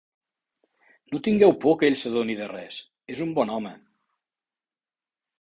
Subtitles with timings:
[1.11, 2.81] No tingueu por que ell s'adoni de res:
[3.17, 3.77] és un bon home.